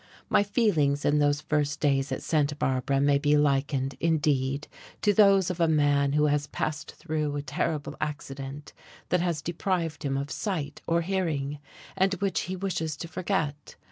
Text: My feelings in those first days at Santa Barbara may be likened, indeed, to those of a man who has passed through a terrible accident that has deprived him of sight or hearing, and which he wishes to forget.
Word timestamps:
My 0.29 0.41
feelings 0.41 1.05
in 1.05 1.19
those 1.19 1.41
first 1.41 1.79
days 1.79 2.11
at 2.11 2.23
Santa 2.23 2.55
Barbara 2.55 2.99
may 2.99 3.19
be 3.19 3.37
likened, 3.37 3.93
indeed, 3.99 4.67
to 5.03 5.13
those 5.13 5.51
of 5.51 5.59
a 5.59 5.67
man 5.67 6.13
who 6.13 6.25
has 6.25 6.47
passed 6.47 6.93
through 6.95 7.35
a 7.35 7.43
terrible 7.43 7.95
accident 8.01 8.73
that 9.09 9.21
has 9.21 9.43
deprived 9.43 10.01
him 10.01 10.17
of 10.17 10.31
sight 10.31 10.81
or 10.87 11.01
hearing, 11.03 11.59
and 11.95 12.15
which 12.15 12.39
he 12.49 12.55
wishes 12.55 12.97
to 12.97 13.07
forget. 13.07 13.75